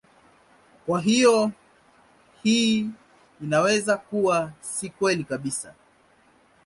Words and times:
Kwa 0.85 1.01
hiyo 1.01 1.51
hii 2.43 2.89
inaweza 3.41 3.97
kuwa 3.97 4.51
si 4.61 4.89
kweli 4.89 5.23
kabisa. 5.23 5.73